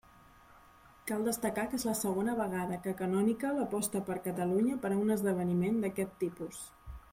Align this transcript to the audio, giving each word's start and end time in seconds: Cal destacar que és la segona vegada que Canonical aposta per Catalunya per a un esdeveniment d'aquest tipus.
Cal 1.11 1.27
destacar 1.27 1.65
que 1.73 1.77
és 1.81 1.85
la 1.89 1.93
segona 1.99 2.33
vegada 2.39 2.79
que 2.87 2.95
Canonical 3.03 3.61
aposta 3.67 4.03
per 4.09 4.19
Catalunya 4.29 4.81
per 4.87 4.93
a 4.97 5.01
un 5.05 5.15
esdeveniment 5.19 5.81
d'aquest 5.85 6.21
tipus. 6.27 6.67